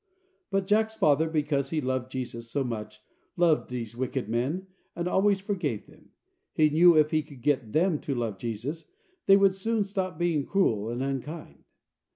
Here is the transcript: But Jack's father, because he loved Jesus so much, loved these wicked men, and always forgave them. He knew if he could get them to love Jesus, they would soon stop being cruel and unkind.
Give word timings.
But 0.49 0.65
Jack's 0.65 0.95
father, 0.95 1.29
because 1.29 1.69
he 1.69 1.79
loved 1.79 2.09
Jesus 2.09 2.49
so 2.49 2.63
much, 2.63 3.01
loved 3.37 3.69
these 3.69 3.95
wicked 3.95 4.27
men, 4.29 4.65
and 4.95 5.07
always 5.07 5.39
forgave 5.39 5.85
them. 5.85 6.09
He 6.53 6.71
knew 6.71 6.97
if 6.97 7.11
he 7.11 7.21
could 7.21 7.43
get 7.43 7.71
them 7.71 7.99
to 7.99 8.15
love 8.15 8.39
Jesus, 8.39 8.85
they 9.27 9.37
would 9.37 9.53
soon 9.53 9.83
stop 9.83 10.17
being 10.17 10.43
cruel 10.43 10.89
and 10.89 11.03
unkind. 11.03 11.65